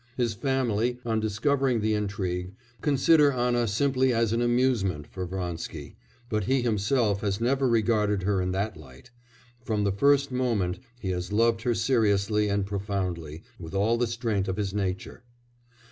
[0.17, 5.95] His family, on discovering the intrigue, consider Anna simply as an amusement for Vronsky,
[6.27, 9.11] but he himself has never regarded her in that light;
[9.63, 14.47] from the first moment he has loved her seriously and profoundly, with all the strength
[14.47, 15.23] of his nature.